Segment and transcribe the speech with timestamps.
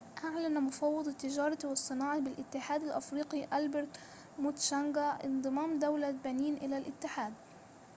[0.23, 3.99] أعلن مفوض التجارة والصناعة بالاتحاد الافريقى ألبرت
[4.39, 7.33] موتشانغا انضمام دولة بنين إلى الاتحاد